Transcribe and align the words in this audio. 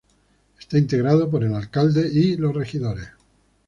Está 0.59 0.79
integrado 0.79 1.29
por 1.29 1.43
el 1.43 1.53
alcalde 1.53 2.09
y 2.11 2.35
los 2.35 2.55
regidores. 2.55 3.07